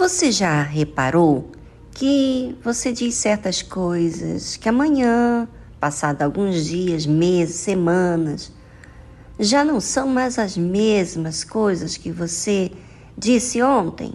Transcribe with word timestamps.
Você 0.00 0.32
já 0.32 0.62
reparou 0.62 1.50
que 1.92 2.56
você 2.64 2.90
diz 2.90 3.16
certas 3.16 3.60
coisas 3.60 4.56
que 4.56 4.66
amanhã, 4.66 5.46
passado 5.78 6.22
alguns 6.22 6.64
dias, 6.64 7.04
meses, 7.04 7.56
semanas, 7.56 8.50
já 9.38 9.62
não 9.62 9.78
são 9.78 10.08
mais 10.08 10.38
as 10.38 10.56
mesmas 10.56 11.44
coisas 11.44 11.98
que 11.98 12.10
você 12.10 12.72
disse 13.14 13.60
ontem 13.60 14.14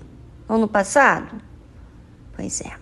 ou 0.49 0.58
no 0.58 0.67
passado? 0.67 1.39
Pois 2.36 2.61
é. 2.61 2.73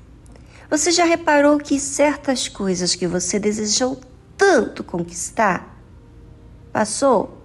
Você 0.70 0.90
já 0.90 1.04
reparou 1.04 1.58
que 1.58 1.82
certas 1.82 2.48
coisas 2.48 2.96
que 2.96 3.06
você 3.06 3.38
desejou 3.38 4.00
tanto 4.38 4.82
conquistar 4.82 5.78
passou, 6.72 7.38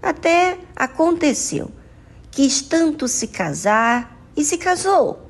até 0.00 0.56
aconteceu, 0.76 1.68
quis 2.30 2.62
tanto 2.62 3.08
se 3.08 3.26
casar 3.26 4.19
e 4.40 4.44
se 4.44 4.56
casou. 4.56 5.26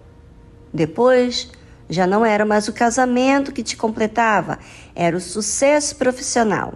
Depois 0.73 1.51
já 1.89 2.07
não 2.07 2.25
era 2.25 2.47
mais 2.47 2.69
o 2.69 2.73
casamento 2.73 3.53
que 3.53 3.63
te 3.63 3.77
completava, 3.77 4.59
era 4.95 5.17
o 5.17 5.21
sucesso 5.21 5.97
profissional. 5.97 6.75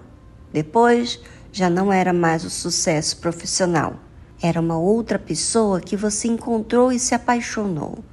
Depois 0.53 1.21
já 1.53 1.71
não 1.71 1.93
era 1.93 2.13
mais 2.13 2.45
o 2.45 2.51
sucesso 2.51 3.19
profissional. 3.19 3.95
Era 4.43 4.61
uma 4.61 4.77
outra 4.77 5.19
pessoa 5.19 5.81
que 5.81 5.97
você 5.97 6.27
encontrou 6.27 6.91
e 6.91 6.99
se 6.99 7.15
apaixonou. 7.15 8.05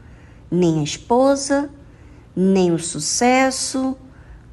Nem 0.49 0.79
a 0.79 0.83
esposa, 0.83 1.69
nem 2.35 2.71
o 2.71 2.77
sucesso 2.77 3.97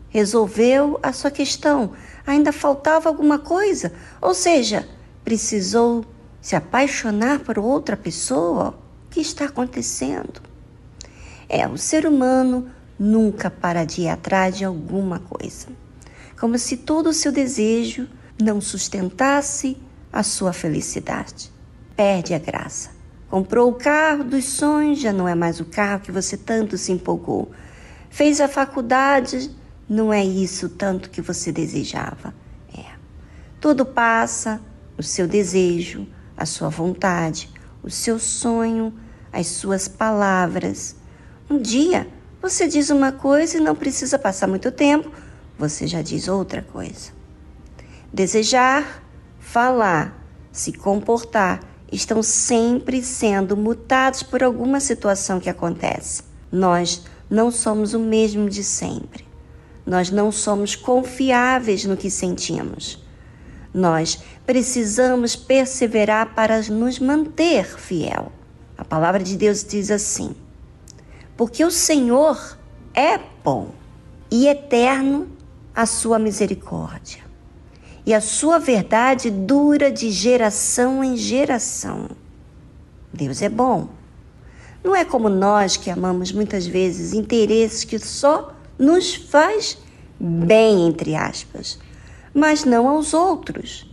resolveu 0.09 0.99
a 1.03 1.13
sua 1.13 1.31
questão. 1.31 1.93
Ainda 2.27 2.51
faltava 2.51 3.09
alguma 3.11 3.39
coisa, 3.39 3.93
ou 4.23 4.33
seja, 4.33 4.89
precisou 5.23 6.05
se 6.41 6.57
apaixonar 6.57 7.41
por 7.41 7.59
outra 7.59 7.97
pessoa. 7.97 8.88
Que 9.19 9.23
está 9.23 9.47
acontecendo? 9.47 10.41
É, 11.49 11.67
o 11.67 11.77
ser 11.77 12.07
humano 12.07 12.71
nunca 12.97 13.51
para 13.51 13.85
de 13.85 14.03
ir 14.03 14.09
atrás 14.09 14.57
de 14.57 14.65
alguma 14.65 15.19
coisa, 15.19 15.67
como 16.39 16.57
se 16.57 16.77
todo 16.77 17.09
o 17.09 17.13
seu 17.13 17.33
desejo 17.33 18.07
não 18.41 18.61
sustentasse 18.61 19.77
a 20.13 20.23
sua 20.23 20.53
felicidade. 20.53 21.51
Perde 21.97 22.33
a 22.33 22.39
graça. 22.39 22.91
Comprou 23.29 23.69
o 23.69 23.75
carro 23.75 24.23
dos 24.23 24.45
sonhos, 24.45 25.01
já 25.01 25.13
não 25.13 25.27
é 25.27 25.35
mais 25.35 25.59
o 25.59 25.65
carro 25.65 25.99
que 25.99 26.13
você 26.13 26.37
tanto 26.37 26.79
se 26.79 26.93
empolgou. 26.93 27.51
Fez 28.09 28.41
a 28.41 28.47
faculdade, 28.47 29.51
não 29.89 30.13
é 30.13 30.25
isso 30.25 30.69
tanto 30.69 31.11
que 31.11 31.21
você 31.21 31.51
desejava. 31.51 32.33
É. 32.73 32.85
Tudo 33.61 33.85
passa, 33.85 34.61
o 34.97 35.03
seu 35.03 35.27
desejo, 35.27 36.07
a 36.37 36.47
sua 36.47 36.69
vontade, 36.69 37.51
o 37.83 37.91
seu 37.91 38.21
sonho, 38.21 38.95
as 39.33 39.47
suas 39.47 39.89
palavras. 39.89 40.97
Um 41.51 41.59
dia 41.59 42.07
você 42.41 42.69
diz 42.69 42.89
uma 42.89 43.11
coisa 43.11 43.57
e 43.57 43.61
não 43.61 43.75
precisa 43.75 44.19
passar 44.19 44.47
muito 44.47 44.71
tempo, 44.71 45.11
você 45.59 45.89
já 45.89 46.01
diz 46.01 46.29
outra 46.29 46.63
coisa. 46.63 47.11
Desejar, 48.13 49.03
falar, 49.41 50.25
se 50.53 50.73
comportar 50.73 51.61
estão 51.91 52.23
sempre 52.23 53.03
sendo 53.03 53.57
mutados 53.57 54.23
por 54.23 54.43
alguma 54.43 54.79
situação 54.79 55.41
que 55.41 55.51
acontece. 55.51 56.23
Nós 56.51 57.05
não 57.29 57.51
somos 57.51 57.93
o 57.93 57.99
mesmo 57.99 58.49
de 58.49 58.63
sempre. 58.63 59.27
Nós 59.85 60.11
não 60.11 60.31
somos 60.31 60.77
confiáveis 60.77 61.85
no 61.85 61.97
que 61.97 62.11
sentimos. 62.11 63.03
Nós 63.75 64.21
precisamos 64.47 65.35
perseverar 65.35 66.35
para 66.35 66.61
nos 66.63 66.99
manter 66.99 67.65
fiel. 67.79 68.31
A 68.79 68.85
palavra 68.85 69.25
de 69.25 69.37
Deus 69.37 69.65
diz 69.65 69.91
assim: 69.91 70.37
Porque 71.37 71.65
o 71.65 71.71
Senhor 71.71 72.57
é 72.95 73.19
bom 73.43 73.73
e 74.31 74.47
eterno 74.47 75.29
a 75.75 75.85
sua 75.85 76.19
misericórdia 76.19 77.25
e 78.07 78.15
a 78.15 78.21
sua 78.21 78.59
verdade 78.59 79.31
dura 79.31 79.91
de 79.91 80.11
geração 80.11 81.03
em 81.03 81.17
geração. 81.17 82.09
Deus 83.13 83.43
é 83.43 83.49
bom. 83.49 83.89
Não 84.83 84.95
é 84.95 85.05
como 85.05 85.29
nós 85.29 85.77
que 85.77 85.91
amamos 85.91 86.31
muitas 86.31 86.65
vezes 86.67 87.13
interesses 87.13 87.85
que 87.85 87.99
só 87.99 88.55
nos 88.79 89.15
faz 89.15 89.77
bem, 90.19 90.87
entre 90.87 91.17
aspas, 91.17 91.79
mas 92.33 92.65
não 92.65 92.89
aos 92.89 93.13
outros. 93.13 93.87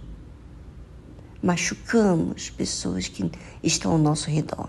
Machucamos 1.45 2.49
pessoas 2.49 3.07
que 3.07 3.29
estão 3.61 3.91
ao 3.91 3.97
nosso 3.99 4.31
redor. 4.31 4.67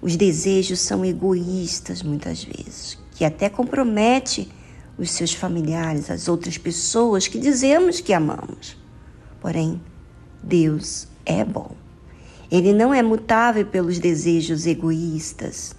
Os 0.00 0.14
desejos 0.14 0.78
são 0.78 1.04
egoístas 1.04 2.04
muitas 2.04 2.44
vezes, 2.44 2.96
que 3.16 3.24
até 3.24 3.48
compromete 3.48 4.48
os 4.96 5.10
seus 5.10 5.34
familiares, 5.34 6.12
as 6.12 6.28
outras 6.28 6.56
pessoas 6.56 7.26
que 7.26 7.36
dizemos 7.36 8.00
que 8.00 8.12
amamos. 8.12 8.76
Porém, 9.40 9.82
Deus 10.40 11.08
é 11.26 11.44
bom. 11.44 11.72
Ele 12.48 12.72
não 12.72 12.94
é 12.94 13.02
mutável 13.02 13.66
pelos 13.66 13.98
desejos 13.98 14.68
egoístas. 14.68 15.74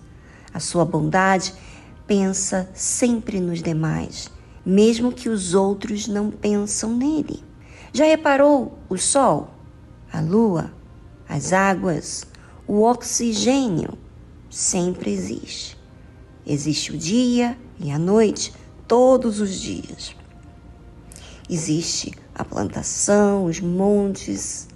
A 0.54 0.60
sua 0.60 0.84
bondade 0.84 1.54
pensa 2.06 2.70
sempre 2.74 3.40
nos 3.40 3.64
demais, 3.64 4.30
mesmo 4.66 5.14
que 5.14 5.30
os 5.30 5.54
outros 5.54 6.10
não 6.10 6.30
pensam 6.30 6.94
nele. 6.94 7.42
Já 7.94 8.04
reparou 8.04 8.78
o 8.90 8.98
sol, 8.98 9.55
a 10.16 10.22
lua, 10.22 10.72
as 11.28 11.52
águas, 11.52 12.26
o 12.68 12.84
oxigênio? 12.84 13.98
Sempre 14.50 15.12
existe. 15.12 15.78
Existe 16.46 16.94
o 16.94 16.98
dia 16.98 17.58
e 17.80 17.92
a 17.92 18.00
noite, 18.00 18.54
todos 18.88 19.42
os 19.42 19.60
dias. 19.60 20.16
Existe 21.50 22.14
a 22.34 22.46
plantação, 22.46 23.46
os 23.46 23.60
montes. 23.60 24.68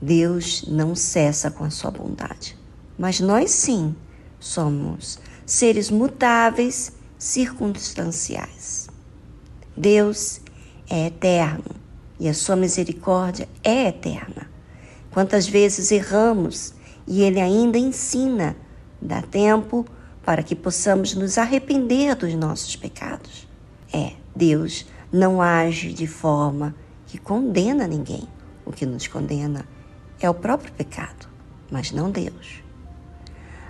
Deus 0.00 0.64
não 0.66 0.94
cessa 0.94 1.50
com 1.50 1.64
a 1.64 1.70
sua 1.70 1.90
bondade. 1.90 2.56
Mas 2.98 3.20
nós 3.20 3.50
sim 3.50 3.94
somos 4.40 5.18
seres 5.44 5.90
mutáveis, 5.90 6.92
circunstanciais. 7.18 8.88
Deus 9.76 10.40
é 10.88 11.06
eterno 11.06 11.85
e 12.18 12.28
a 12.28 12.34
sua 12.34 12.56
misericórdia 12.56 13.48
é 13.62 13.88
eterna. 13.88 14.50
Quantas 15.10 15.46
vezes 15.48 15.90
erramos 15.90 16.74
e 17.06 17.22
Ele 17.22 17.40
ainda 17.40 17.78
ensina, 17.78 18.56
dá 19.00 19.22
tempo 19.22 19.86
para 20.24 20.42
que 20.42 20.54
possamos 20.54 21.14
nos 21.14 21.38
arrepender 21.38 22.14
dos 22.16 22.34
nossos 22.34 22.74
pecados. 22.76 23.46
É, 23.92 24.12
Deus 24.34 24.86
não 25.12 25.40
age 25.40 25.92
de 25.92 26.06
forma 26.06 26.74
que 27.06 27.18
condena 27.18 27.86
ninguém. 27.86 28.28
O 28.64 28.72
que 28.72 28.84
nos 28.84 29.06
condena 29.06 29.64
é 30.20 30.28
o 30.28 30.34
próprio 30.34 30.72
pecado, 30.72 31.28
mas 31.70 31.92
não 31.92 32.10
Deus. 32.10 32.62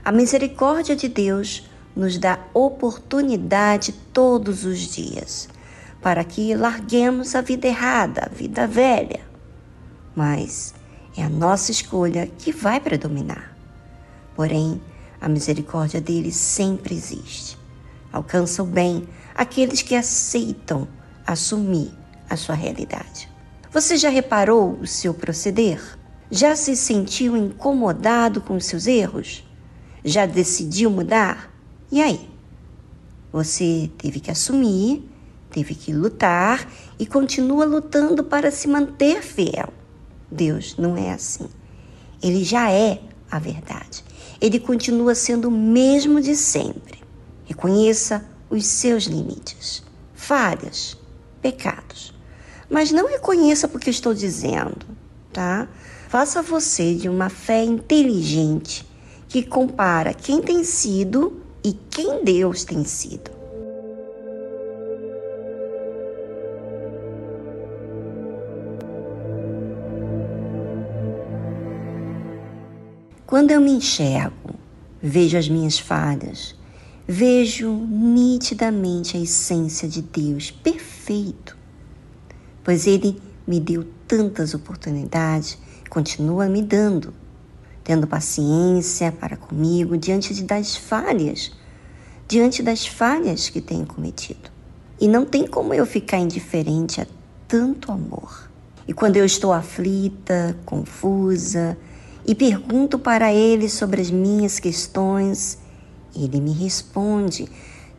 A 0.03 0.11
misericórdia 0.11 0.97
de 0.97 1.09
Deus 1.09 1.69
nos 1.95 2.17
dá 2.17 2.39
oportunidade 2.55 3.93
todos 4.13 4.65
os 4.65 4.79
dias 4.79 5.49
para 6.07 6.23
que 6.23 6.55
larguemos 6.55 7.35
a 7.35 7.41
vida 7.41 7.67
errada, 7.67 8.27
a 8.27 8.29
vida 8.33 8.65
velha. 8.65 9.27
Mas 10.15 10.73
é 11.17 11.25
a 11.25 11.29
nossa 11.29 11.73
escolha 11.73 12.29
que 12.29 12.53
vai 12.53 12.79
predominar. 12.79 13.57
Porém, 14.37 14.81
a 15.21 15.29
misericórdia 15.29 16.01
dele 16.01 16.31
sempre 16.31 16.95
existe. 16.95 17.59
Alcança 18.13 18.63
o 18.63 18.67
bem 18.67 19.09
aqueles 19.35 19.83
que 19.83 19.97
aceitam 19.97 20.87
assumir 21.27 21.91
a 22.31 22.37
sua 22.37 22.55
realidade. 22.55 23.29
Você 23.73 23.97
já 23.97 24.09
reparou 24.09 24.79
o 24.81 24.87
seu 24.87 25.13
proceder? 25.13 25.83
Já 26.31 26.55
se 26.55 26.77
sentiu 26.77 27.37
incomodado 27.37 28.41
com 28.41 28.55
os 28.55 28.67
seus 28.67 28.87
erros? 28.87 29.45
Já 30.05 30.25
decidiu 30.25 30.89
mudar? 30.89 31.53
E 31.91 32.01
aí? 32.01 32.31
Você 33.33 33.91
teve 33.99 34.21
que 34.21 34.31
assumir, 34.31 35.16
teve 35.57 35.75
que 35.75 35.93
lutar 35.93 36.71
e 36.99 37.07
continua 37.07 37.65
lutando 37.65 38.23
para 38.23 38.51
se 38.51 38.69
manter 38.69 39.23
fiel. 39.23 39.73
Deus 40.31 40.77
não 40.77 40.97
é 40.97 41.13
assim. 41.13 41.49
Ele 42.23 42.45
já 42.45 42.71
é 42.71 43.01
a 43.31 43.39
verdade 43.39 44.05
ele 44.41 44.61
continua 44.61 45.15
sendo 45.15 45.49
o 45.49 45.51
mesmo 45.51 46.21
de 46.21 46.37
sempre. 46.37 47.01
Reconheça 47.45 48.25
os 48.51 48.67
seus 48.67 49.05
limites, 49.05 49.83
falhas, 50.15 50.97
pecados. 51.41 52.15
Mas 52.69 52.91
não 52.91 53.09
reconheça 53.09 53.69
porque 53.69 53.91
estou 53.91 54.13
dizendo, 54.13 54.87
tá? 55.33 55.69
Faça 56.09 56.43
você 56.43 56.95
de 56.95 57.09
uma 57.09 57.29
fé 57.29 57.65
inteligente 57.65 58.87
que 59.29 59.43
compara 59.43 60.15
quem 60.15 60.41
tem 60.41 60.65
sido 60.65 61.41
e 61.65 61.73
quem 61.73 62.25
Deus 62.25 62.65
tem 62.65 62.85
sido. 62.85 63.36
Quando 73.27 73.51
eu 73.51 73.61
me 73.61 73.73
enxergo 73.73 74.55
vejo 75.03 75.37
as 75.37 75.49
minhas 75.49 75.81
falhas, 75.81 76.55
vejo 77.09 77.73
nitidamente 77.73 79.17
a 79.17 79.21
essência 79.21 79.89
de 79.89 80.01
Deus 80.01 80.53
perfeito, 80.53 81.57
pois 82.63 82.87
Ele 82.87 83.21
me 83.45 83.59
deu 83.59 83.85
tantas 84.07 84.55
oportunidades, 84.55 85.59
continua 85.91 86.49
me 86.49 86.63
dando, 86.63 87.13
tendo 87.83 88.07
paciência 88.07 89.11
para 89.11 89.37
comigo 89.37 89.99
diante 89.99 90.45
das 90.45 90.77
falhas, 90.77 91.51
diante 92.29 92.63
das 92.63 92.87
falhas 92.87 93.49
que 93.49 93.61
tenho 93.61 93.87
cometido. 93.87 94.53
E 95.01 95.09
não 95.09 95.25
tem 95.25 95.49
como 95.49 95.75
eu 95.75 95.85
ficar 95.85 96.19
indiferente 96.19 97.01
a 97.01 97.07
tanto 97.49 97.91
amor. 97.91 98.49
E 98.87 98.95
quando 98.95 99.17
eu 99.17 99.25
estou 99.25 99.53
aflita, 99.53 100.57
confusa, 100.65 101.77
e 102.27 102.35
pergunto 102.35 102.99
para 102.99 103.33
ele 103.33 103.69
sobre 103.69 104.01
as 104.01 104.11
minhas 104.11 104.59
questões, 104.59 105.59
ele 106.15 106.41
me 106.41 106.53
responde 106.53 107.49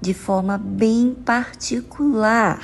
de 0.01 0.13
forma 0.13 0.57
bem 0.57 1.15
particular, 1.25 2.61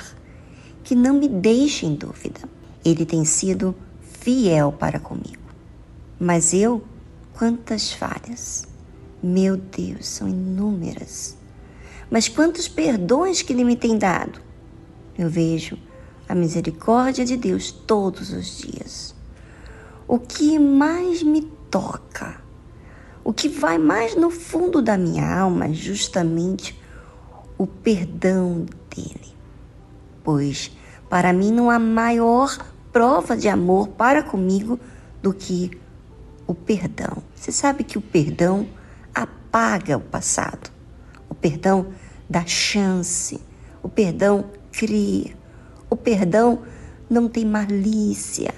que 0.82 0.94
não 0.94 1.18
me 1.18 1.28
deixa 1.28 1.86
em 1.86 1.94
dúvida. 1.94 2.40
Ele 2.84 3.06
tem 3.06 3.24
sido 3.24 3.74
fiel 4.20 4.72
para 4.72 5.00
comigo. 5.00 5.42
Mas 6.20 6.52
eu, 6.52 6.84
quantas 7.32 7.92
falhas! 7.92 8.66
Meu 9.22 9.56
Deus, 9.56 10.06
são 10.06 10.28
inúmeras. 10.28 11.34
Mas 12.10 12.28
quantos 12.28 12.68
perdões 12.68 13.40
que 13.40 13.54
ele 13.54 13.64
me 13.64 13.74
tem 13.74 13.96
dado! 13.96 14.38
Eu 15.16 15.30
vejo 15.30 15.78
a 16.28 16.34
misericórdia 16.34 17.24
de 17.24 17.36
Deus 17.36 17.72
todos 17.72 18.30
os 18.32 18.58
dias. 18.58 19.13
O 20.06 20.18
que 20.18 20.58
mais 20.58 21.22
me 21.22 21.42
toca, 21.70 22.42
o 23.22 23.32
que 23.32 23.48
vai 23.48 23.78
mais 23.78 24.14
no 24.14 24.30
fundo 24.30 24.82
da 24.82 24.98
minha 24.98 25.38
alma, 25.38 25.66
é 25.66 25.72
justamente 25.72 26.78
o 27.56 27.66
perdão 27.66 28.66
dele. 28.94 29.34
Pois 30.22 30.70
para 31.08 31.32
mim 31.32 31.52
não 31.52 31.70
há 31.70 31.78
maior 31.78 32.58
prova 32.92 33.36
de 33.36 33.48
amor 33.48 33.88
para 33.88 34.22
comigo 34.22 34.78
do 35.22 35.32
que 35.32 35.70
o 36.46 36.54
perdão. 36.54 37.22
Você 37.34 37.50
sabe 37.50 37.84
que 37.84 37.96
o 37.96 38.02
perdão 38.02 38.68
apaga 39.14 39.96
o 39.96 40.00
passado. 40.00 40.70
O 41.28 41.34
perdão 41.34 41.86
dá 42.28 42.44
chance. 42.46 43.40
O 43.82 43.88
perdão 43.88 44.50
cria. 44.72 45.36
O 45.88 45.96
perdão 45.96 46.62
não 47.08 47.28
tem 47.28 47.44
malícia, 47.44 48.52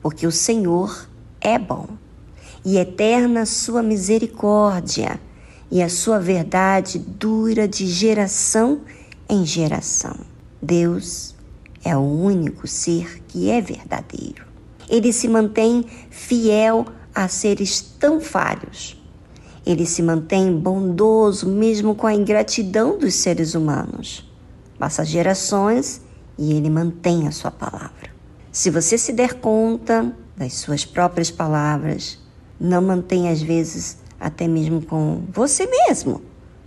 porque 0.00 0.26
o 0.26 0.32
Senhor 0.32 1.08
é 1.40 1.58
bom 1.58 1.86
e 2.64 2.76
eterna 2.76 3.46
sua 3.46 3.82
misericórdia, 3.82 5.18
e 5.70 5.82
a 5.82 5.88
sua 5.88 6.18
verdade 6.18 6.98
dura 6.98 7.68
de 7.68 7.86
geração 7.86 8.80
em 9.28 9.44
geração. 9.44 10.16
Deus 10.60 11.34
é 11.84 11.96
o 11.96 12.00
único 12.00 12.66
ser 12.66 13.22
que 13.28 13.50
é 13.50 13.60
verdadeiro. 13.60 14.46
Ele 14.88 15.12
se 15.12 15.28
mantém 15.28 15.84
fiel 16.10 16.86
a 17.14 17.28
seres 17.28 17.80
tão 17.80 18.20
falhos. 18.20 19.02
Ele 19.64 19.84
se 19.84 20.02
mantém 20.02 20.58
bondoso 20.58 21.46
mesmo 21.46 21.94
com 21.94 22.06
a 22.06 22.14
ingratidão 22.14 22.98
dos 22.98 23.14
seres 23.14 23.54
humanos. 23.54 24.26
Passa 24.78 25.04
gerações 25.04 26.00
e 26.38 26.52
ele 26.52 26.70
mantém 26.70 27.28
a 27.28 27.30
sua 27.30 27.50
palavra. 27.50 27.97
Se 28.58 28.70
você 28.70 28.98
se 28.98 29.12
der 29.12 29.34
conta 29.34 30.12
das 30.36 30.54
suas 30.54 30.84
próprias 30.84 31.30
palavras, 31.30 32.18
não 32.58 32.82
mantém 32.82 33.28
às 33.28 33.40
vezes 33.40 33.98
até 34.18 34.48
mesmo 34.48 34.82
com 34.82 35.22
você 35.32 35.64
mesmo 35.64 36.20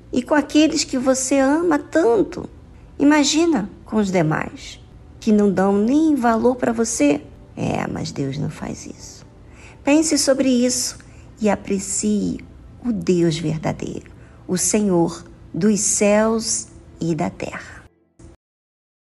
e 0.10 0.24
com 0.24 0.34
aqueles 0.34 0.86
que 0.86 0.98
você 0.98 1.38
ama 1.38 1.78
tanto. 1.78 2.50
Imagina 2.98 3.70
com 3.84 3.98
os 3.98 4.10
demais 4.10 4.80
que 5.20 5.34
não 5.34 5.52
dão 5.52 5.78
nem 5.78 6.16
valor 6.16 6.56
para 6.56 6.72
você. 6.72 7.20
É, 7.58 7.86
mas 7.92 8.14
Deus 8.14 8.38
não 8.38 8.50
faz 8.50 8.86
isso. 8.86 9.26
Pense 9.84 10.18
sobre 10.18 10.48
isso 10.48 10.98
e 11.42 11.50
aprecie 11.50 12.40
o 12.86 12.94
Deus 12.94 13.38
verdadeiro, 13.38 14.10
o 14.48 14.58
Senhor 14.58 15.26
dos 15.54 15.82
céus 15.82 16.70
e 17.02 17.14
da 17.14 17.30
terra. 17.30 17.81